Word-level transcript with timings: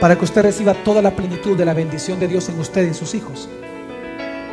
para 0.00 0.16
que 0.16 0.24
usted 0.24 0.42
reciba 0.42 0.72
toda 0.72 1.02
la 1.02 1.10
plenitud 1.10 1.56
de 1.56 1.66
la 1.66 1.74
bendición 1.74 2.18
de 2.18 2.26
Dios 2.26 2.48
en 2.48 2.58
usted 2.58 2.84
y 2.84 2.88
en 2.88 2.94
sus 2.94 3.14
hijos, 3.14 3.48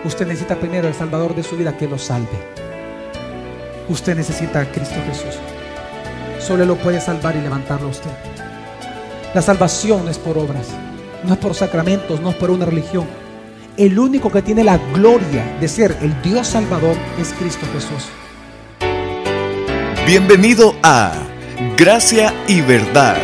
usted 0.04 0.27
necesita 0.27 0.58
primero 0.58 0.88
el 0.88 0.93
Salvador 0.93 1.33
de 1.33 1.43
su 1.43 1.55
vida 1.55 1.77
que 1.77 1.88
lo 1.88 1.97
salve. 1.97 2.27
Usted 3.88 4.15
necesita 4.15 4.60
a 4.60 4.71
Cristo 4.71 4.97
Jesús. 5.07 5.39
Solo 6.39 6.65
lo 6.65 6.75
puede 6.75 6.99
salvar 6.99 7.38
y 7.38 7.41
levantarlo 7.41 7.88
a 7.88 7.91
usted. 7.91 8.12
La 9.33 9.41
salvación 9.41 10.10
es 10.10 10.18
por 10.18 10.38
obras, 10.38 10.68
no 11.23 11.33
es 11.33 11.39
por 11.39 11.55
sacramentos, 11.55 12.20
no 12.20 12.32
es 12.32 12.36
por 12.36 12.52
una 12.52 12.66
religión. 12.66 13.05
El 13.77 13.98
único 13.98 14.29
que 14.29 14.41
tiene 14.41 14.66
la 14.66 14.77
gloria 14.93 15.57
de 15.61 15.68
ser 15.70 15.95
el 16.02 16.21
Dios 16.21 16.48
Salvador 16.48 16.98
es 17.20 17.34
Cristo 17.39 17.66
Jesús. 17.73 18.09
Bienvenido 20.05 20.75
a 20.84 21.14
Gracia 21.77 22.34
y 22.48 22.61
Verdad, 22.61 23.21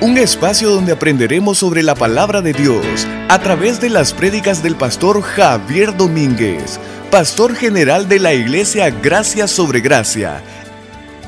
un 0.00 0.18
espacio 0.18 0.70
donde 0.70 0.92
aprenderemos 0.92 1.58
sobre 1.58 1.82
la 1.82 1.94
palabra 1.94 2.42
de 2.42 2.52
Dios 2.52 3.06
a 3.28 3.38
través 3.40 3.80
de 3.80 3.88
las 3.88 4.12
prédicas 4.12 4.62
del 4.62 4.76
pastor 4.76 5.22
Javier 5.22 5.96
Domínguez, 5.96 6.78
pastor 7.10 7.54
general 7.54 8.06
de 8.08 8.18
la 8.18 8.34
iglesia 8.34 8.90
Gracia 8.90 9.46
sobre 9.48 9.80
Gracia. 9.80 10.42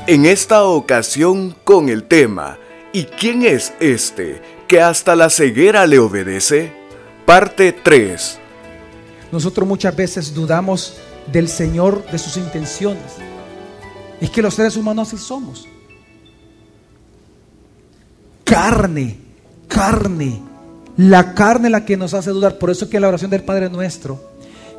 En 0.07 0.27
esta 0.27 0.65
ocasión 0.65 1.57
con 1.65 1.89
el 1.89 2.05
tema 2.05 2.59
¿Y 2.93 3.05
quién 3.05 3.43
es 3.43 3.73
este 3.81 4.43
que 4.67 4.81
hasta 4.81 5.17
la 5.17 5.31
ceguera 5.31 5.87
le 5.87 5.99
obedece? 5.99 6.73
Parte 7.25 7.73
3. 7.73 8.39
Nosotros 9.33 9.67
muchas 9.69 9.95
veces 9.95 10.35
dudamos 10.35 10.95
del 11.31 11.49
Señor, 11.49 12.05
de 12.11 12.19
sus 12.19 12.37
intenciones. 12.37 13.17
Es 14.21 14.31
que 14.31 14.43
los 14.43 14.55
seres 14.55 14.77
humanos 14.77 15.09
así 15.09 15.23
somos. 15.23 15.69
Carne, 18.49 19.19
carne. 19.69 20.41
La 20.97 21.35
carne 21.35 21.71
la 21.71 21.85
que 21.85 21.97
nos 21.97 22.15
hace 22.15 22.31
dudar. 22.31 22.59
Por 22.59 22.71
eso 22.71 22.89
que 22.89 22.99
la 22.99 23.09
oración 23.09 23.31
del 23.31 23.45
Padre 23.45 23.69
nuestro, 23.69 24.21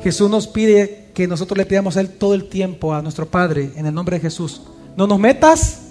Jesús 0.02 0.28
nos 0.28 0.48
pide 0.48 1.08
que 1.14 1.28
nosotros 1.28 1.56
le 1.56 1.66
pidamos 1.66 1.96
a 1.96 2.00
Él 2.00 2.10
todo 2.10 2.34
el 2.34 2.48
tiempo, 2.48 2.92
a 2.92 3.00
nuestro 3.00 3.26
Padre, 3.26 3.70
en 3.76 3.86
el 3.86 3.94
nombre 3.94 4.16
de 4.16 4.22
Jesús. 4.22 4.62
No 4.96 5.06
nos 5.06 5.18
metas. 5.18 5.82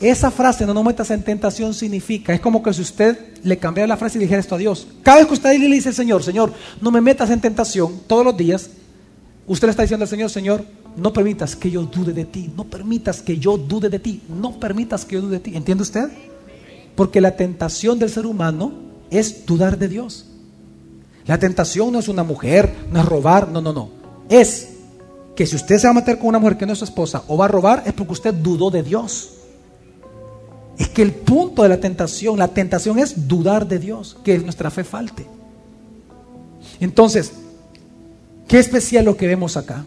Esa 0.00 0.30
frase, 0.30 0.66
no 0.66 0.74
nos 0.74 0.84
metas 0.84 1.10
en 1.10 1.22
tentación, 1.22 1.72
significa, 1.72 2.34
es 2.34 2.40
como 2.40 2.62
que 2.62 2.72
si 2.74 2.82
usted 2.82 3.18
le 3.42 3.56
cambiara 3.58 3.86
la 3.86 3.96
frase 3.96 4.18
y 4.18 4.20
dijera 4.20 4.40
esto 4.40 4.54
a 4.54 4.58
Dios. 4.58 4.86
Cada 5.02 5.18
vez 5.18 5.26
que 5.26 5.32
usted 5.32 5.58
le 5.58 5.74
dice 5.74 5.90
Señor, 5.90 6.22
Señor, 6.22 6.52
no 6.82 6.90
me 6.90 7.00
metas 7.00 7.30
en 7.30 7.40
tentación, 7.40 8.00
todos 8.06 8.22
los 8.22 8.36
días, 8.36 8.68
usted 9.46 9.68
le 9.68 9.70
está 9.70 9.84
diciendo 9.84 10.04
al 10.04 10.08
Señor, 10.10 10.28
Señor, 10.28 10.64
no 10.98 11.14
permitas 11.14 11.56
que 11.56 11.70
yo 11.70 11.82
dude 11.82 12.12
de 12.12 12.26
ti, 12.26 12.50
no 12.54 12.64
permitas 12.64 13.22
que 13.22 13.38
yo 13.38 13.56
dude 13.56 13.88
de 13.88 13.98
ti, 13.98 14.20
no 14.28 14.60
permitas 14.60 15.06
que 15.06 15.14
yo 15.14 15.22
dude 15.22 15.36
de 15.36 15.40
ti. 15.40 15.56
¿Entiende 15.56 15.82
usted? 15.82 16.10
Porque 16.96 17.20
la 17.20 17.36
tentación 17.36 17.98
del 17.98 18.10
ser 18.10 18.26
humano 18.26 18.72
es 19.10 19.46
dudar 19.46 19.78
de 19.78 19.88
Dios. 19.88 20.26
La 21.26 21.38
tentación 21.38 21.92
no 21.92 21.98
es 21.98 22.08
una 22.08 22.22
mujer, 22.22 22.74
no 22.90 23.00
es 23.00 23.06
robar, 23.06 23.48
no, 23.48 23.60
no, 23.60 23.72
no. 23.72 23.90
Es 24.28 24.70
que 25.34 25.46
si 25.46 25.56
usted 25.56 25.78
se 25.78 25.86
va 25.86 25.90
a 25.90 25.94
meter 25.94 26.18
con 26.18 26.28
una 26.28 26.38
mujer 26.38 26.56
que 26.56 26.66
no 26.66 26.72
es 26.72 26.78
su 26.78 26.84
esposa 26.84 27.22
o 27.28 27.36
va 27.36 27.44
a 27.44 27.48
robar, 27.48 27.82
es 27.86 27.92
porque 27.92 28.12
usted 28.12 28.34
dudó 28.34 28.70
de 28.70 28.82
Dios. 28.82 29.34
Es 30.78 30.88
que 30.88 31.02
el 31.02 31.12
punto 31.12 31.62
de 31.62 31.68
la 31.68 31.78
tentación, 31.78 32.38
la 32.38 32.48
tentación 32.48 32.98
es 32.98 33.28
dudar 33.28 33.66
de 33.66 33.78
Dios, 33.78 34.16
que 34.24 34.38
nuestra 34.38 34.70
fe 34.70 34.84
falte. 34.84 35.26
Entonces, 36.80 37.32
qué 38.46 38.58
especial 38.58 39.04
lo 39.04 39.16
que 39.16 39.26
vemos 39.26 39.56
acá. 39.56 39.84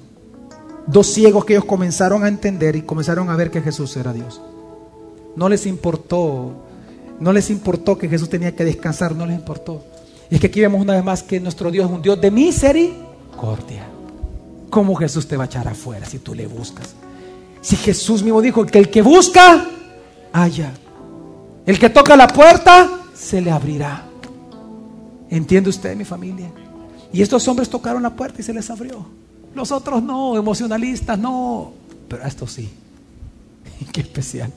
Dos 0.88 1.08
ciegos 1.08 1.46
que 1.46 1.54
ellos 1.54 1.66
comenzaron 1.66 2.24
a 2.24 2.28
entender 2.28 2.76
y 2.76 2.82
comenzaron 2.82 3.30
a 3.30 3.36
ver 3.36 3.52
que 3.52 3.62
Jesús 3.62 3.96
era 3.98 4.12
Dios. 4.12 4.42
No 5.36 5.48
les 5.48 5.66
importó, 5.68 6.54
no 7.20 7.34
les 7.34 7.50
importó 7.50 7.98
que 7.98 8.08
Jesús 8.08 8.30
tenía 8.30 8.56
que 8.56 8.64
descansar, 8.64 9.16
no 9.16 9.26
les 9.26 9.36
importó. 9.36 9.84
Y 10.30 10.36
es 10.36 10.42
que 10.42 10.48
aquí 10.48 10.62
vemos 10.62 10.82
una 10.82 10.94
vez 10.94 11.04
más 11.04 11.24
que 11.24 11.40
nuestro 11.40 11.72
Dios 11.72 11.88
es 11.88 11.96
un 11.96 12.02
Dios 12.02 12.20
de 12.22 12.32
misericordia. 12.32 13.88
¿Cómo 14.70 14.96
Jesús 14.96 15.28
te 15.28 15.36
va 15.36 15.44
a 15.44 15.48
echar 15.48 15.68
afuera 15.68 16.06
si 16.06 16.20
tú 16.20 16.36
le 16.36 16.48
buscas? 16.48 16.96
Si 17.62 17.76
Jesús 17.76 18.24
mismo 18.24 18.42
dijo 18.42 18.66
que 18.66 18.78
el 18.78 18.90
que 18.90 19.02
busca, 19.02 19.68
haya. 20.32 20.72
El 21.66 21.80
que 21.80 21.90
toca 21.90 22.16
la 22.16 22.28
puerta, 22.28 22.90
se 23.14 23.42
le 23.42 23.52
abrirá. 23.52 24.06
¿Entiende 25.30 25.70
usted, 25.70 25.96
mi 25.96 26.06
familia? 26.06 26.52
Y 27.12 27.22
estos 27.22 27.48
hombres 27.48 27.70
tocaron 27.70 28.04
la 28.04 28.16
puerta 28.16 28.42
y 28.42 28.44
se 28.44 28.54
les 28.54 28.70
abrió. 28.70 29.06
Los 29.56 29.72
otros 29.72 30.02
no, 30.02 30.38
emocionalistas 30.38 31.18
no. 31.18 31.74
Pero 32.08 32.24
a 32.24 32.28
estos 32.28 32.52
sí. 32.52 32.70
Qué 33.92 34.02
especial. 34.02 34.54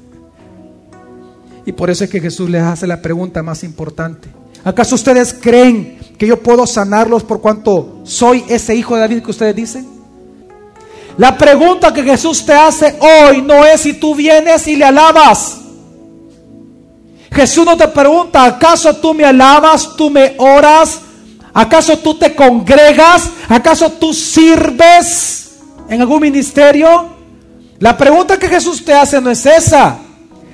Y 1.64 1.72
por 1.72 1.90
eso 1.90 2.04
es 2.04 2.10
que 2.10 2.20
Jesús 2.20 2.50
les 2.50 2.62
hace 2.62 2.86
la 2.86 3.00
pregunta 3.00 3.42
más 3.42 3.62
importante. 3.62 4.28
¿Acaso 4.64 4.94
ustedes 4.94 5.34
creen 5.34 5.98
que 6.18 6.26
yo 6.26 6.40
puedo 6.40 6.66
sanarlos 6.66 7.22
por 7.22 7.40
cuanto 7.40 8.00
soy 8.04 8.44
ese 8.48 8.74
hijo 8.74 8.94
de 8.94 9.00
David 9.00 9.22
que 9.22 9.30
ustedes 9.30 9.56
dicen? 9.56 9.88
La 11.18 11.36
pregunta 11.36 11.92
que 11.92 12.02
Jesús 12.02 12.44
te 12.44 12.52
hace 12.52 12.98
hoy 13.00 13.42
no 13.42 13.64
es 13.66 13.82
si 13.82 13.94
tú 13.94 14.14
vienes 14.14 14.66
y 14.66 14.76
le 14.76 14.84
alabas. 14.84 15.58
Jesús 17.32 17.64
no 17.64 17.76
te 17.76 17.88
pregunta, 17.88 18.44
¿acaso 18.44 18.94
tú 18.96 19.14
me 19.14 19.24
alabas, 19.24 19.96
tú 19.96 20.10
me 20.10 20.34
oras? 20.38 21.00
¿Acaso 21.54 21.98
tú 21.98 22.14
te 22.14 22.34
congregas? 22.34 23.28
¿Acaso 23.48 23.90
tú 23.92 24.14
sirves 24.14 25.52
en 25.88 26.00
algún 26.00 26.20
ministerio? 26.20 27.08
La 27.78 27.96
pregunta 27.96 28.38
que 28.38 28.48
Jesús 28.48 28.84
te 28.84 28.94
hace 28.94 29.20
no 29.20 29.30
es 29.30 29.44
esa. 29.44 29.98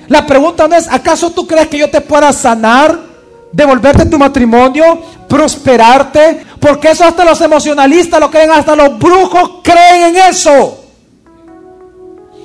La 0.09 0.25
pregunta 0.25 0.67
no 0.67 0.75
es, 0.75 0.87
¿acaso 0.87 1.29
tú 1.29 1.45
crees 1.47 1.67
que 1.67 1.77
yo 1.77 1.89
te 1.89 2.01
pueda 2.01 2.33
sanar? 2.33 2.99
¿Devolverte 3.51 4.07
tu 4.07 4.17
matrimonio? 4.17 5.01
¿Prosperarte? 5.27 6.45
Porque 6.59 6.89
eso 6.89 7.05
hasta 7.05 7.23
los 7.23 7.39
emocionalistas 7.41 8.19
lo 8.19 8.29
creen, 8.29 8.51
hasta 8.51 8.75
los 8.75 8.97
brujos 8.97 9.61
creen 9.63 10.15
en 10.15 10.17
eso. 10.17 10.83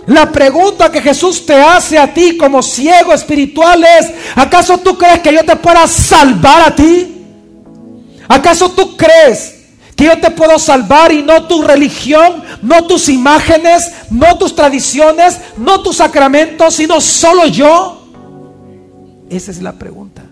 La 0.07 0.31
pregunta 0.31 0.93
que 0.93 1.01
Jesús 1.01 1.47
te 1.47 1.55
hace 1.55 1.99
a 1.99 2.13
ti 2.13 2.37
como 2.37 2.63
ciego 2.63 3.15
espiritual 3.15 3.83
es, 3.83 4.11
¿acaso 4.37 4.77
tú 4.79 4.99
crees 4.99 5.21
que 5.21 5.33
yo 5.33 5.43
te 5.45 5.57
pueda 5.57 5.87
salvar 5.87 6.69
a 6.69 6.75
ti? 6.75 7.25
¿Acaso 8.29 8.71
tú 8.71 8.95
crees 8.95 9.64
que 9.97 10.07
yo 10.07 10.21
te 10.21 10.31
puedo 10.31 10.59
salvar 10.59 11.13
y 11.13 11.23
no 11.23 11.47
tu 11.47 11.63
religión, 11.63 12.43
no 12.63 12.87
tus 12.87 13.09
imágenes, 13.09 13.93
no 14.11 14.37
tus 14.39 14.55
tradiciones, 14.55 15.39
no 15.57 15.83
tus 15.83 15.97
sacramentos, 15.97 16.75
sino 16.75 17.01
solo 17.01 17.47
yo? 17.47 18.09
Esa 19.31 19.51
es 19.51 19.63
la 19.63 19.73
pregunta. 19.73 20.23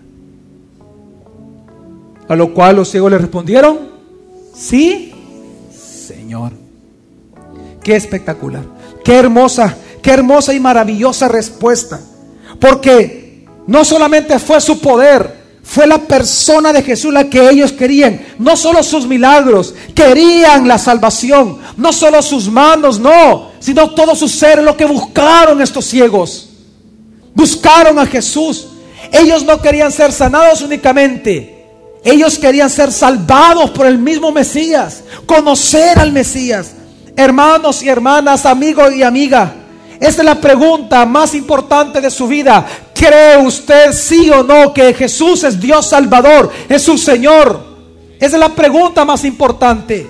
A 2.27 2.35
lo 2.35 2.53
cual 2.53 2.77
los 2.77 2.89
ciegos 2.89 3.11
le 3.11 3.17
respondieron, 3.17 3.79
sí, 4.55 5.13
Señor. 5.71 6.51
Qué 7.83 7.95
espectacular. 7.95 8.63
Qué 9.03 9.15
hermosa, 9.15 9.75
qué 10.01 10.11
hermosa 10.11 10.53
y 10.53 10.59
maravillosa 10.59 11.27
respuesta. 11.27 11.99
Porque 12.59 13.45
no 13.67 13.83
solamente 13.83 14.39
fue 14.39 14.61
su 14.61 14.79
poder, 14.79 15.42
fue 15.73 15.87
la 15.87 15.97
persona 15.97 16.71
de 16.71 16.83
Jesús 16.83 17.11
la 17.11 17.27
que 17.31 17.49
ellos 17.49 17.71
querían. 17.71 18.23
No 18.37 18.55
solo 18.55 18.83
sus 18.83 19.07
milagros, 19.07 19.73
querían 19.95 20.67
la 20.67 20.77
salvación. 20.77 21.57
No 21.77 21.91
solo 21.91 22.21
sus 22.21 22.47
manos, 22.47 22.99
no, 22.99 23.49
sino 23.59 23.89
todo 23.89 24.15
su 24.15 24.29
ser, 24.29 24.61
lo 24.61 24.77
que 24.77 24.85
buscaron 24.85 25.59
estos 25.63 25.85
ciegos. 25.85 26.49
Buscaron 27.33 27.97
a 27.97 28.05
Jesús. 28.05 28.67
Ellos 29.11 29.43
no 29.45 29.59
querían 29.59 29.91
ser 29.91 30.11
sanados 30.11 30.61
únicamente. 30.61 31.65
Ellos 32.03 32.37
querían 32.37 32.69
ser 32.69 32.91
salvados 32.91 33.71
por 33.71 33.87
el 33.87 33.97
mismo 33.97 34.31
Mesías, 34.31 35.03
conocer 35.25 35.97
al 35.97 36.11
Mesías. 36.11 36.73
Hermanos 37.15 37.81
y 37.81 37.89
hermanas, 37.89 38.45
amigos 38.45 38.93
y 38.93 39.01
amiga, 39.01 39.55
esta 39.99 40.21
es 40.21 40.25
la 40.25 40.39
pregunta 40.39 41.05
más 41.05 41.33
importante 41.33 41.99
de 41.99 42.11
su 42.11 42.27
vida. 42.27 42.63
¿Cree 43.05 43.35
usted 43.35 43.91
sí 43.91 44.29
o 44.29 44.43
no 44.43 44.73
que 44.73 44.93
Jesús 44.93 45.43
es 45.43 45.59
Dios 45.59 45.89
Salvador, 45.89 46.49
es 46.69 46.83
su 46.83 46.97
Señor? 46.97 47.61
Esa 48.17 48.37
es 48.37 48.39
la 48.39 48.55
pregunta 48.55 49.03
más 49.03 49.25
importante. 49.25 50.07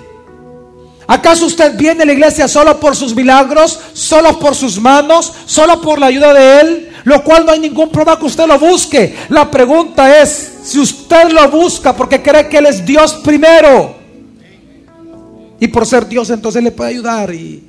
¿Acaso 1.04 1.46
usted 1.46 1.76
viene 1.76 2.04
a 2.04 2.06
la 2.06 2.12
iglesia 2.12 2.46
solo 2.46 2.78
por 2.78 2.94
sus 2.94 3.12
milagros, 3.12 3.80
solo 3.94 4.38
por 4.38 4.54
sus 4.54 4.80
manos, 4.80 5.32
solo 5.44 5.80
por 5.80 5.98
la 5.98 6.06
ayuda 6.06 6.32
de 6.32 6.60
Él? 6.60 6.92
Lo 7.02 7.24
cual 7.24 7.44
no 7.44 7.50
hay 7.50 7.58
ningún 7.58 7.90
problema 7.90 8.16
que 8.16 8.26
usted 8.26 8.46
lo 8.46 8.60
busque. 8.60 9.16
La 9.28 9.50
pregunta 9.50 10.22
es 10.22 10.52
si 10.62 10.78
usted 10.78 11.32
lo 11.32 11.50
busca 11.50 11.96
porque 11.96 12.22
cree 12.22 12.48
que 12.48 12.58
Él 12.58 12.66
es 12.66 12.86
Dios 12.86 13.14
primero. 13.24 13.96
Y 15.58 15.66
por 15.66 15.84
ser 15.84 16.06
Dios 16.06 16.30
entonces 16.30 16.62
le 16.62 16.70
puede 16.70 16.90
ayudar 16.90 17.34
y, 17.34 17.60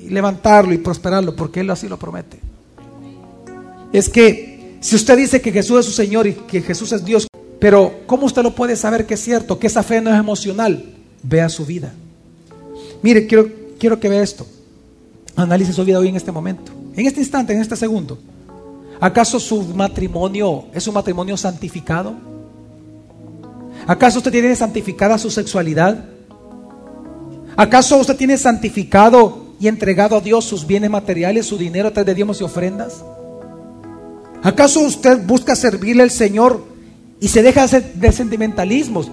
y 0.00 0.10
levantarlo 0.10 0.72
y 0.72 0.78
prosperarlo 0.78 1.34
porque 1.34 1.58
Él 1.58 1.70
así 1.70 1.88
lo 1.88 1.98
promete. 1.98 2.38
Es 3.92 4.08
que 4.08 4.53
si 4.84 4.96
usted 4.96 5.16
dice 5.16 5.40
que 5.40 5.50
Jesús 5.50 5.80
es 5.80 5.86
su 5.86 5.92
Señor 5.92 6.26
y 6.26 6.34
que 6.34 6.60
Jesús 6.60 6.92
es 6.92 7.02
Dios, 7.02 7.26
pero 7.58 8.00
¿cómo 8.04 8.26
usted 8.26 8.42
lo 8.42 8.54
puede 8.54 8.76
saber 8.76 9.06
que 9.06 9.14
es 9.14 9.20
cierto? 9.20 9.58
Que 9.58 9.66
esa 9.66 9.82
fe 9.82 10.02
no 10.02 10.12
es 10.12 10.20
emocional. 10.20 10.84
Vea 11.22 11.48
su 11.48 11.64
vida. 11.64 11.94
Mire, 13.00 13.26
quiero, 13.26 13.48
quiero 13.78 13.98
que 13.98 14.10
vea 14.10 14.22
esto. 14.22 14.46
Analice 15.36 15.72
su 15.72 15.86
vida 15.86 15.98
hoy 15.98 16.08
en 16.08 16.16
este 16.16 16.30
momento. 16.30 16.70
En 16.94 17.06
este 17.06 17.20
instante, 17.20 17.54
en 17.54 17.62
este 17.62 17.76
segundo. 17.76 18.18
¿Acaso 19.00 19.40
su 19.40 19.62
matrimonio 19.74 20.66
es 20.74 20.86
un 20.86 20.92
matrimonio 20.92 21.38
santificado? 21.38 22.12
¿Acaso 23.86 24.18
usted 24.18 24.32
tiene 24.32 24.54
santificada 24.54 25.16
su 25.16 25.30
sexualidad? 25.30 26.04
¿Acaso 27.56 27.96
usted 27.96 28.16
tiene 28.16 28.36
santificado 28.36 29.46
y 29.58 29.66
entregado 29.66 30.18
a 30.18 30.20
Dios 30.20 30.44
sus 30.44 30.66
bienes 30.66 30.90
materiales, 30.90 31.46
su 31.46 31.56
dinero 31.56 31.88
a 31.88 31.90
través 31.90 32.08
de 32.08 32.14
diezmos 32.16 32.38
y 32.42 32.44
ofrendas? 32.44 33.02
¿Acaso 34.44 34.80
usted 34.80 35.24
busca 35.24 35.56
servirle 35.56 36.02
al 36.02 36.10
Señor 36.10 36.62
y 37.18 37.28
se 37.28 37.42
deja 37.42 37.66
de 37.66 38.12
sentimentalismos? 38.12 39.10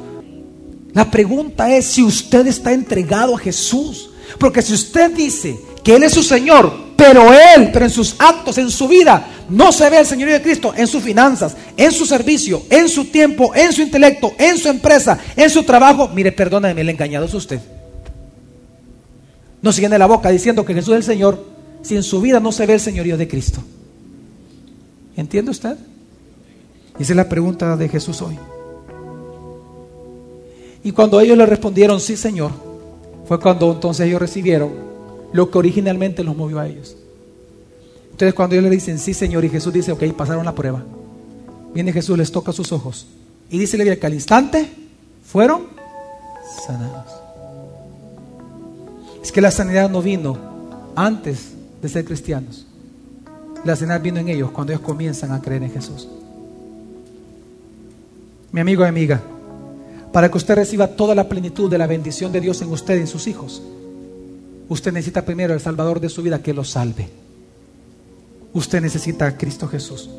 La 0.92 1.10
pregunta 1.10 1.74
es 1.74 1.86
si 1.86 2.04
usted 2.04 2.46
está 2.48 2.74
entregado 2.74 3.36
a 3.36 3.40
Jesús. 3.40 4.10
Porque 4.38 4.62
si 4.62 4.74
usted 4.74 5.10
dice 5.12 5.58
que 5.86 5.96
Él 5.96 6.04
es 6.04 6.12
su 6.12 6.22
Señor, 6.22 6.74
pero 6.98 7.32
Él, 7.32 7.70
pero 7.72 7.86
en 7.86 7.92
sus 7.92 8.14
actos, 8.20 8.58
en 8.58 8.70
su 8.70 8.90
vida, 8.90 9.26
no 9.50 9.72
se 9.72 9.90
ve 9.90 10.00
el 10.00 10.06
Señor 10.06 10.30
de 10.30 10.42
Cristo 10.42 10.74
en 10.76 10.86
sus 10.86 11.02
finanzas, 11.02 11.56
en 11.78 11.94
su 11.94 12.06
servicio, 12.06 12.64
en 12.70 12.90
su 12.90 13.06
tiempo, 13.06 13.56
en 13.56 13.72
su 13.72 13.82
intelecto, 13.82 14.34
en 14.38 14.58
su 14.58 14.68
empresa, 14.68 15.18
en 15.38 15.50
su 15.50 15.64
trabajo, 15.64 16.10
mire, 16.10 16.34
perdóneme, 16.34 16.82
el 16.82 16.90
engañado 16.90 17.26
es 17.26 17.34
usted. 17.34 17.62
No 19.62 19.72
se 19.72 19.80
llene 19.80 19.98
la 19.98 20.08
boca 20.08 20.30
diciendo 20.30 20.66
que 20.66 20.74
Jesús 20.74 20.90
es 20.90 20.98
el 20.98 21.04
Señor 21.04 21.46
si 21.84 21.96
en 21.96 22.04
su 22.04 22.20
vida 22.20 22.42
no 22.42 22.52
se 22.52 22.66
ve 22.66 22.74
el 22.74 22.82
señorío 22.82 23.16
de 23.16 23.30
Cristo. 23.30 23.64
¿Entiende 25.16 25.52
usted? 25.52 25.78
Esa 27.00 27.14
es 27.14 27.16
la 27.16 27.28
pregunta 27.30 27.76
de 27.76 27.90
Jesús 27.90 28.22
hoy. 28.22 28.38
Y 30.84 30.92
cuando 30.92 31.20
ellos 31.20 31.38
le 31.38 31.46
respondieron, 31.46 32.00
sí 32.00 32.18
Señor, 32.18 32.52
fue 33.28 33.40
cuando 33.40 33.72
entonces 33.72 34.08
ellos 34.08 34.22
recibieron 34.22 34.72
lo 35.32 35.50
que 35.50 35.58
originalmente 35.58 36.24
los 36.24 36.36
movió 36.36 36.60
a 36.60 36.68
ellos. 36.68 36.96
Entonces 38.12 38.34
cuando 38.34 38.56
ellos 38.56 38.66
le 38.66 38.76
dicen, 38.76 39.00
sí 39.00 39.14
Señor, 39.14 39.46
y 39.46 39.50
Jesús 39.50 39.74
dice, 39.74 39.92
ok, 39.92 40.04
pasaron 40.14 40.46
la 40.46 40.56
prueba. 40.56 40.84
Viene 41.74 41.94
Jesús, 41.94 42.18
les 42.18 42.32
toca 42.32 42.52
sus 42.52 42.72
ojos. 42.72 43.08
Y 43.50 43.58
dice 43.58 43.78
que 43.98 44.06
al 44.06 44.14
instante 44.14 44.70
fueron 45.26 45.68
sanados. 46.66 47.12
Es 49.24 49.32
que 49.32 49.42
la 49.42 49.52
sanidad 49.52 49.90
no 49.90 50.02
vino 50.02 50.38
antes 50.96 51.52
de 51.82 51.90
ser 51.90 52.06
cristianos. 52.06 52.66
La 53.64 53.76
sanidad 53.76 54.02
vino 54.02 54.20
en 54.20 54.30
ellos 54.30 54.52
cuando 54.52 54.74
ellos 54.74 54.86
comienzan 54.86 55.32
a 55.32 55.42
creer 55.42 55.64
en 55.64 55.72
Jesús. 55.72 56.08
Mi 58.52 58.60
amigo 58.60 58.84
y 58.84 58.88
amiga, 58.88 59.22
para 60.12 60.30
que 60.30 60.38
usted 60.38 60.56
reciba 60.56 60.88
toda 60.88 61.16
la 61.16 61.30
plenitud 61.30 61.70
de 61.70 61.78
la 61.78 61.88
bendición 61.88 62.32
de 62.32 62.42
Dios 62.42 62.62
en 62.62 62.72
usted 62.72 62.98
y 62.98 63.02
en 63.02 63.08
sus 63.08 63.28
hijos, 63.28 63.62
usted 64.68 64.92
necesita 64.92 65.24
primero 65.24 65.54
el 65.54 65.62
Salvador 65.62 66.00
de 66.00 66.10
su 66.10 66.22
vida 66.22 66.42
que 66.42 66.54
lo 66.54 66.64
salve. 66.64 67.10
Usted 68.54 68.82
necesita 68.82 69.28
a 69.28 69.38
Cristo 69.38 69.68
Jesús. 69.68 70.10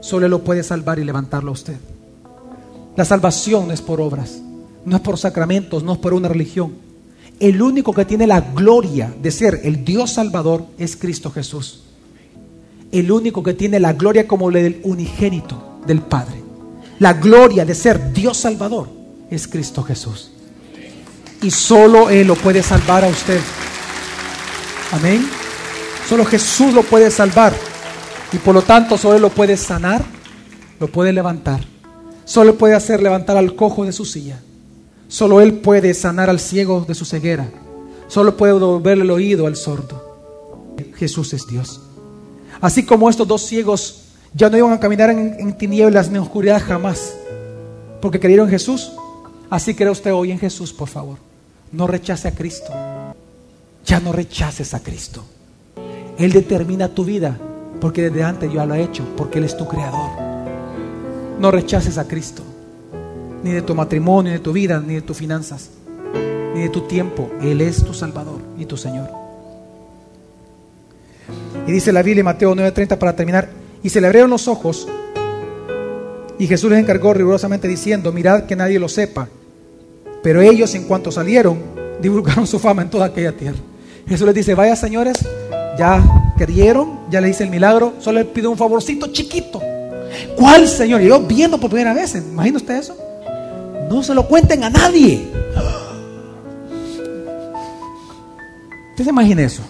Solo 0.00 0.28
lo 0.28 0.44
puede 0.44 0.62
salvar 0.62 0.98
y 0.98 1.04
levantarlo 1.04 1.50
a 1.50 1.54
usted. 1.54 1.76
La 2.96 3.04
salvación 3.04 3.68
no 3.68 3.72
es 3.72 3.80
por 3.80 4.00
obras, 4.00 4.40
no 4.84 4.96
es 4.96 5.02
por 5.02 5.16
sacramentos, 5.16 5.82
no 5.82 5.92
es 5.92 5.98
por 5.98 6.12
una 6.12 6.28
religión. 6.28 6.72
El 7.40 7.62
único 7.62 7.94
que 7.94 8.04
tiene 8.04 8.26
la 8.26 8.40
gloria 8.40 9.14
de 9.22 9.30
ser 9.30 9.60
el 9.62 9.84
Dios 9.84 10.10
Salvador 10.12 10.66
es 10.76 10.96
Cristo 10.96 11.30
Jesús. 11.30 11.84
El 12.90 13.10
único 13.12 13.42
que 13.42 13.54
tiene 13.54 13.80
la 13.80 13.92
gloria 13.92 14.26
como 14.26 14.48
el 14.48 14.54
del 14.54 14.80
unigénito 14.84 15.80
del 15.86 16.00
Padre. 16.00 16.42
La 16.98 17.14
gloria 17.14 17.64
de 17.64 17.74
ser 17.74 18.12
Dios 18.12 18.38
Salvador 18.38 18.88
es 19.30 19.46
Cristo 19.46 19.82
Jesús. 19.82 20.30
Y 21.42 21.50
solo 21.50 22.10
Él 22.10 22.26
lo 22.26 22.34
puede 22.34 22.62
salvar 22.62 23.04
a 23.04 23.08
usted. 23.08 23.40
Amén. 24.92 25.26
Solo 26.08 26.24
Jesús 26.24 26.74
lo 26.74 26.82
puede 26.82 27.10
salvar. 27.10 27.52
Y 28.32 28.38
por 28.38 28.54
lo 28.54 28.62
tanto 28.62 28.98
solo 28.98 29.16
Él 29.16 29.22
lo 29.22 29.30
puede 29.30 29.56
sanar, 29.56 30.04
lo 30.80 30.88
puede 30.88 31.12
levantar. 31.12 31.60
Solo 32.24 32.56
puede 32.56 32.74
hacer 32.74 33.02
levantar 33.02 33.36
al 33.36 33.54
cojo 33.54 33.84
de 33.84 33.92
su 33.92 34.04
silla. 34.04 34.40
Solo 35.08 35.40
Él 35.40 35.54
puede 35.54 35.94
sanar 35.94 36.28
al 36.28 36.40
ciego 36.40 36.84
de 36.86 36.94
su 36.94 37.04
ceguera. 37.04 37.48
Solo 38.08 38.36
puede 38.36 38.54
devolverle 38.54 39.04
el 39.04 39.10
oído 39.10 39.46
al 39.46 39.56
sordo. 39.56 40.74
Jesús 40.96 41.32
es 41.32 41.46
Dios. 41.46 41.80
Así 42.60 42.84
como 42.84 43.08
estos 43.08 43.26
dos 43.26 43.42
ciegos 43.42 44.04
ya 44.34 44.50
no 44.50 44.56
iban 44.56 44.72
a 44.72 44.80
caminar 44.80 45.10
en, 45.10 45.56
tinieblas 45.56 46.08
ni 46.08 46.16
en 46.16 46.22
oscuridad 46.22 46.62
jamás, 46.64 47.14
porque 48.00 48.20
creyeron 48.20 48.46
en 48.46 48.52
Jesús, 48.52 48.92
Así 49.50 49.74
cree 49.74 49.90
usted 49.90 50.12
hoy 50.12 50.30
en 50.30 50.38
Jesús, 50.38 50.72
por 50.72 50.88
favor. 50.88 51.16
No 51.72 51.86
rechace 51.86 52.28
a 52.28 52.34
Cristo. 52.34 52.70
Ya 53.84 54.00
no 54.00 54.12
rechaces 54.12 54.74
a 54.74 54.82
Cristo. 54.82 55.24
Él 56.18 56.32
determina 56.32 56.88
tu 56.88 57.04
vida, 57.04 57.38
porque 57.80 58.02
desde 58.02 58.24
antes 58.24 58.52
ya 58.52 58.66
lo 58.66 58.74
ha 58.74 58.78
hecho, 58.78 59.04
porque 59.16 59.38
Él 59.38 59.44
es 59.44 59.56
tu 59.56 59.66
creador. 59.66 60.10
No 61.40 61.50
rechaces 61.50 61.96
a 61.96 62.06
Cristo, 62.06 62.42
ni 63.42 63.52
de 63.52 63.62
tu 63.62 63.74
matrimonio, 63.74 64.32
ni 64.32 64.38
de 64.38 64.44
tu 64.44 64.52
vida, 64.52 64.82
ni 64.84 64.94
de 64.94 65.02
tus 65.02 65.16
finanzas, 65.16 65.70
ni 66.54 66.60
de 66.62 66.68
tu 66.68 66.82
tiempo. 66.82 67.30
Él 67.40 67.60
es 67.60 67.82
tu 67.84 67.94
Salvador 67.94 68.40
y 68.58 68.66
tu 68.66 68.76
Señor. 68.76 69.27
Y 71.68 71.72
dice 71.72 71.92
la 71.92 72.02
Biblia 72.02 72.24
Mateo 72.24 72.56
9:30 72.56 72.98
para 72.98 73.14
terminar, 73.14 73.48
y 73.84 73.90
se 73.90 74.00
le 74.00 74.08
abrieron 74.08 74.30
los 74.30 74.48
ojos, 74.48 74.88
y 76.36 76.48
Jesús 76.48 76.70
les 76.70 76.80
encargó 76.80 77.14
rigurosamente 77.14 77.68
diciendo, 77.68 78.12
mirad 78.12 78.46
que 78.46 78.56
nadie 78.56 78.80
lo 78.80 78.88
sepa 78.88 79.28
pero 80.22 80.40
ellos 80.42 80.74
en 80.74 80.84
cuanto 80.84 81.10
salieron, 81.10 81.58
divulgaron 82.02 82.46
su 82.46 82.58
fama 82.58 82.82
en 82.82 82.90
toda 82.90 83.06
aquella 83.06 83.32
tierra. 83.32 83.56
Jesús 84.06 84.26
les 84.26 84.34
dice, 84.34 84.54
vaya 84.54 84.76
señores, 84.76 85.18
ya 85.78 86.04
creyeron, 86.36 87.00
ya 87.10 87.20
le 87.20 87.30
hice 87.30 87.44
el 87.44 87.50
milagro, 87.50 87.94
solo 87.98 88.20
les 88.20 88.28
pido 88.28 88.50
un 88.50 88.56
favorcito 88.56 89.08
chiquito. 89.08 89.60
¿Cuál 90.36 90.66
Señor? 90.66 91.02
Y 91.02 91.08
yo 91.08 91.20
viendo 91.20 91.60
por 91.60 91.68
primera 91.70 91.92
vez, 91.92 92.14
¿imagina 92.14 92.56
usted 92.56 92.76
eso? 92.76 92.96
No 93.90 94.02
se 94.02 94.14
lo 94.14 94.26
cuenten 94.26 94.64
a 94.64 94.70
nadie. 94.70 95.28
¿Usted 98.90 99.04
se 99.04 99.10
imagina 99.10 99.42
eso? 99.42 99.62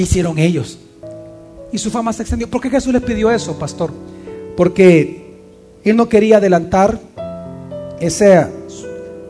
¿Qué 0.00 0.04
hicieron 0.04 0.38
ellos? 0.38 0.78
Y 1.70 1.76
su 1.76 1.90
fama 1.90 2.14
se 2.14 2.22
extendió. 2.22 2.48
¿Por 2.48 2.62
qué 2.62 2.70
Jesús 2.70 2.90
les 2.90 3.02
pidió 3.02 3.30
eso, 3.30 3.58
pastor? 3.58 3.92
Porque 4.56 5.36
Él 5.84 5.94
no 5.94 6.08
quería 6.08 6.38
adelantar 6.38 6.98
esa, 8.00 8.48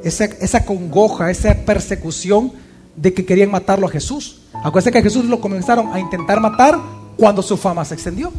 esa, 0.04 0.64
congoja, 0.64 1.28
esa 1.28 1.52
persecución 1.66 2.52
de 2.94 3.12
que 3.12 3.24
querían 3.24 3.50
matarlo 3.50 3.88
a 3.88 3.90
Jesús. 3.90 4.42
Acuérdense 4.62 4.92
que 4.92 4.98
a 4.98 5.02
Jesús 5.02 5.24
lo 5.24 5.40
comenzaron 5.40 5.92
a 5.92 5.98
intentar 5.98 6.38
matar 6.38 6.78
cuando 7.16 7.42
su 7.42 7.56
fama 7.56 7.84
se 7.84 7.94
extendió. 7.94 8.30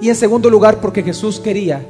Y 0.00 0.08
en 0.08 0.16
segundo 0.16 0.50
lugar, 0.50 0.80
porque 0.80 1.04
Jesús 1.04 1.38
quería 1.38 1.86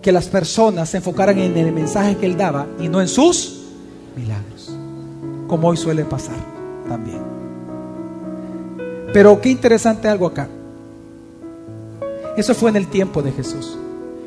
que 0.00 0.12
las 0.12 0.28
personas 0.28 0.88
se 0.88 0.96
enfocaran 0.96 1.38
en 1.38 1.54
el 1.58 1.72
mensaje 1.72 2.16
que 2.16 2.24
él 2.24 2.38
daba 2.38 2.68
y 2.80 2.88
no 2.88 3.02
en 3.02 3.08
sus 3.08 3.64
milagros, 4.16 4.74
como 5.46 5.68
hoy 5.68 5.76
suele 5.76 6.06
pasar 6.06 6.38
también. 6.88 7.37
Pero 9.12 9.40
qué 9.40 9.50
interesante 9.50 10.08
algo 10.08 10.26
acá. 10.26 10.48
Eso 12.36 12.54
fue 12.54 12.70
en 12.70 12.76
el 12.76 12.88
tiempo 12.88 13.22
de 13.22 13.32
Jesús. 13.32 13.76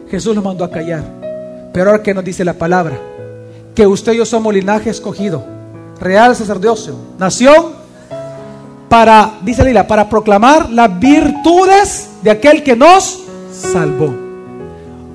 Jesús 0.09 0.35
lo 0.35 0.41
mandó 0.41 0.65
a 0.65 0.71
callar. 0.71 1.03
Pero 1.73 1.91
ahora 1.91 2.03
que 2.03 2.13
nos 2.13 2.23
dice 2.23 2.43
la 2.43 2.53
palabra, 2.53 2.99
que 3.73 3.87
usted 3.87 4.13
y 4.13 4.17
yo 4.17 4.25
somos 4.25 4.53
linaje 4.53 4.89
escogido, 4.89 5.43
real 5.99 6.35
sacerdocio, 6.35 6.95
nación, 7.17 7.67
para, 8.89 9.35
dice 9.41 9.63
Lila, 9.63 9.87
para 9.87 10.09
proclamar 10.09 10.69
las 10.69 10.99
virtudes 10.99 12.09
de 12.21 12.31
aquel 12.31 12.61
que 12.63 12.75
nos 12.75 13.23
salvó. 13.51 14.13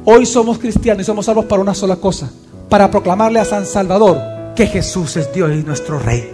Hoy 0.06 0.24
somos 0.24 0.58
cristianos 0.58 1.02
y 1.02 1.04
somos 1.04 1.26
salvos 1.26 1.44
para 1.44 1.60
una 1.60 1.74
sola 1.74 1.96
cosa, 1.96 2.30
para 2.70 2.90
proclamarle 2.90 3.40
a 3.40 3.44
San 3.44 3.66
Salvador 3.66 4.18
que 4.54 4.66
Jesús 4.66 5.16
es 5.18 5.30
Dios 5.34 5.50
y 5.52 5.62
nuestro 5.62 5.98
Rey. 5.98 6.30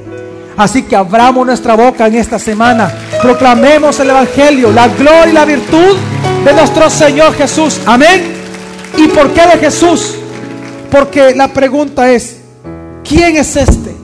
Así 0.57 0.83
que 0.83 0.95
abramos 0.95 1.45
nuestra 1.47 1.75
boca 1.75 2.07
en 2.07 2.15
esta 2.15 2.39
semana, 2.39 2.93
proclamemos 3.23 3.99
el 4.01 4.11
Evangelio, 4.11 4.73
la 4.73 4.89
gloria 4.89 5.29
y 5.29 5.33
la 5.33 5.45
virtud 5.45 5.97
de 6.45 6.53
nuestro 6.53 6.91
Señor 6.91 7.33
Jesús. 7.35 7.81
Amén. 7.87 8.35
¿Y 8.99 9.07
por 9.09 9.33
qué 9.33 9.43
de 9.43 9.59
Jesús? 9.59 10.17
Porque 10.91 11.35
la 11.35 11.49
pregunta 11.49 12.11
es, 12.11 12.39
¿quién 13.09 13.37
es 13.37 13.57
este? 13.57 13.97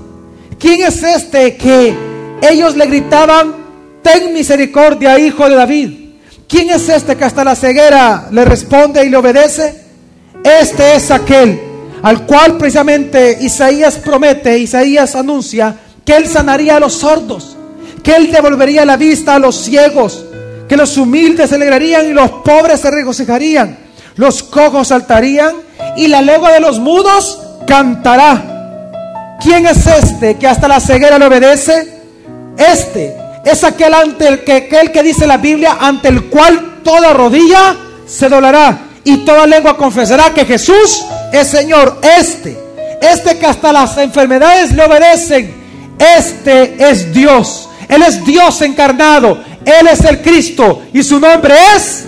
¿Quién 0.59 0.85
es 0.85 1.03
este 1.03 1.57
que 1.57 1.95
ellos 2.41 2.77
le 2.77 2.87
gritaban, 2.87 3.55
ten 4.03 4.33
misericordia, 4.33 5.19
hijo 5.19 5.49
de 5.49 5.57
David? 5.57 5.91
¿Quién 6.49 6.71
es 6.71 6.89
este 6.89 7.17
que 7.17 7.25
hasta 7.25 7.45
la 7.45 7.55
ceguera 7.55 8.29
le 8.31 8.45
responde 8.45 9.05
y 9.05 9.11
le 9.11 9.17
obedece? 9.17 9.85
Este 10.43 10.95
es 10.97 11.11
aquel 11.11 11.69
al 12.03 12.27
cual 12.27 12.57
precisamente 12.57 13.39
Isaías 13.41 13.97
promete, 13.97 14.59
Isaías 14.59 15.15
anuncia 15.15 15.75
que 16.05 16.17
él 16.17 16.27
sanaría 16.27 16.77
a 16.77 16.81
los 16.81 16.95
sordos, 16.95 17.58
que 18.09 18.17
él 18.17 18.33
devolvería 18.33 18.87
la 18.87 18.97
vista 18.97 19.35
a 19.35 19.39
los 19.39 19.57
ciegos, 19.57 20.25
que 20.67 20.79
los 20.79 20.97
humildes 20.97 21.51
se 21.51 21.57
alegrarían 21.57 22.07
y 22.09 22.15
los 22.15 22.31
pobres 22.31 22.81
se 22.81 22.91
regocijarían 22.91 23.89
los 24.19 24.43
cojos 24.43 24.89
saltarían 24.89 25.55
y 25.97 26.09
la 26.09 26.21
lengua 26.21 26.53
de 26.53 26.61
los 26.61 26.81
mudos 26.81 27.41
cantará. 27.67 29.37
¿Quién 29.41 29.65
es 29.67 29.87
este 29.87 30.37
que 30.37 30.49
hasta 30.49 30.67
la 30.67 30.81
ceguera 30.81 31.19
le 31.19 31.27
obedece? 31.27 32.01
Este 32.57 33.17
es 33.45 33.63
aquel 33.63 33.95
ante 33.95 34.27
el 34.27 34.43
que, 34.43 34.53
aquel 34.55 34.91
que 34.91 35.05
dice 35.05 35.27
la 35.27 35.37
Biblia, 35.37 35.79
ante 35.81 36.09
el 36.09 36.25
cual 36.25 36.81
toda 36.83 37.13
rodilla 37.13 37.77
se 38.07 38.29
doblará 38.29 38.77
y 39.05 39.19
toda 39.19 39.47
lengua 39.47 39.77
confesará 39.77 40.35
que 40.35 40.45
Jesús 40.45 41.05
es 41.33 41.47
Señor. 41.47 42.01
Este, 42.03 42.59
este 43.01 43.39
que 43.39 43.47
hasta 43.47 43.73
las 43.73 43.97
enfermedades 43.99 44.73
le 44.73 44.83
obedecen, 44.83 45.55
este 45.97 46.91
es 46.91 47.15
Dios. 47.15 47.68
Él 47.89 48.03
es 48.03 48.25
Dios 48.25 48.61
encarnado. 48.63 49.39
Él 49.65 49.87
es 49.87 50.05
el 50.05 50.21
Cristo. 50.21 50.83
Y 50.93 51.03
su 51.03 51.19
nombre 51.19 51.55
es, 51.77 52.05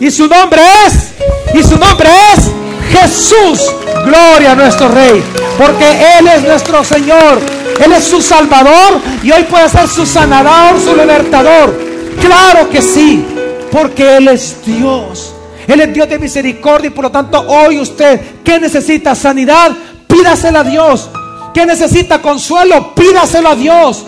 y 0.00 0.10
su 0.10 0.26
nombre 0.26 0.62
es, 0.86 1.12
y 1.54 1.62
su 1.62 1.78
nombre 1.78 2.08
es 2.34 2.50
Jesús. 2.90 3.70
Gloria 4.04 4.52
a 4.52 4.54
nuestro 4.54 4.88
Rey. 4.88 5.22
Porque 5.58 6.18
Él 6.18 6.28
es 6.28 6.42
nuestro 6.42 6.82
Señor. 6.84 7.40
Él 7.82 7.92
es 7.92 8.04
su 8.04 8.20
Salvador 8.20 9.00
y 9.22 9.30
hoy 9.32 9.44
puede 9.44 9.68
ser 9.68 9.88
su 9.88 10.06
sanador, 10.06 10.80
su 10.80 10.94
libertador. 10.94 11.78
Claro 12.20 12.68
que 12.68 12.82
sí, 12.82 13.24
porque 13.70 14.16
Él 14.16 14.28
es 14.28 14.56
Dios. 14.64 15.34
Él 15.66 15.80
es 15.80 15.94
Dios 15.94 16.08
de 16.08 16.18
misericordia 16.18 16.88
y 16.88 16.90
por 16.90 17.04
lo 17.04 17.10
tanto 17.10 17.40
hoy 17.40 17.78
usted 17.78 18.20
que 18.44 18.58
necesita 18.58 19.14
sanidad, 19.14 19.72
pídasela 20.06 20.60
a 20.60 20.64
Dios. 20.64 21.08
Que 21.54 21.66
necesita 21.66 22.20
consuelo, 22.20 22.94
pídaselo 22.94 23.50
a 23.50 23.54
Dios. 23.56 24.04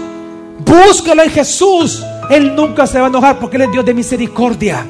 Búsquelo 0.59 1.23
en 1.23 1.31
Jesús. 1.31 2.03
Él 2.31 2.55
nunca 2.55 2.87
se 2.87 2.99
va 2.99 3.07
a 3.07 3.09
enojar 3.09 3.39
porque 3.39 3.57
Él 3.57 3.63
es 3.63 3.73
Dios 3.73 3.85
de 3.85 3.95
misericordia. 3.95 4.87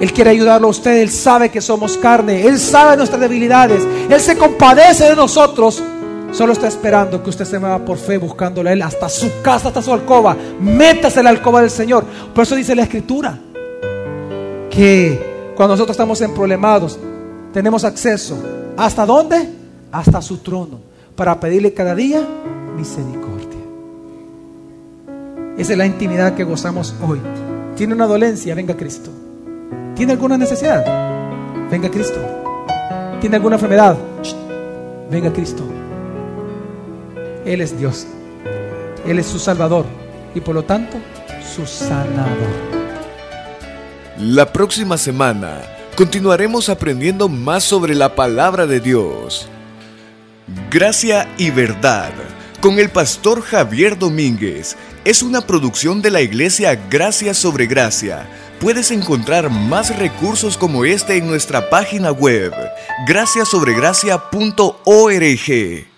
Él 0.00 0.12
quiere 0.12 0.30
ayudarlo 0.30 0.68
a 0.68 0.70
usted. 0.70 0.98
Él 1.02 1.10
sabe 1.10 1.50
que 1.50 1.60
somos 1.60 1.96
carne. 1.98 2.46
Él 2.46 2.58
sabe 2.58 2.96
nuestras 2.96 3.20
debilidades. 3.20 3.86
Él 4.08 4.20
se 4.20 4.36
compadece 4.36 5.08
de 5.08 5.16
nosotros. 5.16 5.82
Solo 6.32 6.52
está 6.52 6.68
esperando 6.68 7.22
que 7.22 7.30
usted 7.30 7.44
se 7.44 7.58
mueva 7.58 7.84
por 7.84 7.98
fe 7.98 8.16
buscándole 8.16 8.70
a 8.70 8.72
Él 8.72 8.82
hasta 8.82 9.08
su 9.08 9.42
casa, 9.42 9.68
hasta 9.68 9.82
su 9.82 9.92
alcoba. 9.92 10.36
Métase 10.60 11.20
en 11.20 11.24
la 11.24 11.30
alcoba 11.30 11.60
del 11.60 11.70
Señor. 11.70 12.04
Por 12.34 12.44
eso 12.44 12.54
dice 12.54 12.74
la 12.74 12.82
Escritura 12.82 13.38
que 14.70 15.52
cuando 15.56 15.74
nosotros 15.74 15.94
estamos 15.94 16.20
en 16.20 16.32
problemados, 16.32 16.98
tenemos 17.52 17.84
acceso. 17.84 18.38
¿Hasta 18.76 19.04
dónde? 19.04 19.48
Hasta 19.92 20.22
su 20.22 20.38
trono. 20.38 20.78
Para 21.16 21.38
pedirle 21.38 21.74
cada 21.74 21.94
día 21.94 22.22
misericordia. 22.76 23.39
Esa 25.60 25.72
es 25.72 25.78
la 25.78 25.84
intimidad 25.84 26.34
que 26.36 26.42
gozamos 26.42 26.94
hoy. 27.02 27.20
¿Tiene 27.76 27.92
una 27.92 28.06
dolencia? 28.06 28.54
Venga 28.54 28.74
Cristo. 28.74 29.10
¿Tiene 29.94 30.12
alguna 30.12 30.38
necesidad? 30.38 30.82
Venga 31.70 31.90
Cristo. 31.90 32.18
¿Tiene 33.20 33.36
alguna 33.36 33.56
enfermedad? 33.56 33.94
Venga 35.10 35.30
Cristo. 35.30 35.62
Él 37.44 37.60
es 37.60 37.78
Dios. 37.78 38.06
Él 39.06 39.18
es 39.18 39.26
su 39.26 39.38
Salvador 39.38 39.84
y 40.34 40.40
por 40.40 40.54
lo 40.54 40.62
tanto 40.62 40.96
su 41.54 41.66
sanador. 41.66 42.48
La 44.18 44.50
próxima 44.50 44.96
semana 44.96 45.60
continuaremos 45.94 46.70
aprendiendo 46.70 47.28
más 47.28 47.64
sobre 47.64 47.94
la 47.94 48.14
palabra 48.14 48.66
de 48.66 48.80
Dios. 48.80 49.46
Gracia 50.70 51.28
y 51.36 51.50
verdad 51.50 52.12
con 52.60 52.78
el 52.78 52.90
pastor 52.90 53.40
Javier 53.40 53.98
Domínguez 53.98 54.76
es 55.04 55.22
una 55.22 55.40
producción 55.40 56.02
de 56.02 56.10
la 56.10 56.20
iglesia 56.20 56.74
Gracia 56.90 57.32
sobre 57.32 57.66
Gracia. 57.66 58.28
Puedes 58.60 58.90
encontrar 58.90 59.48
más 59.48 59.98
recursos 59.98 60.58
como 60.58 60.84
este 60.84 61.16
en 61.16 61.26
nuestra 61.26 61.70
página 61.70 62.12
web, 62.12 62.52
graciasobregracia.org. 63.06 65.90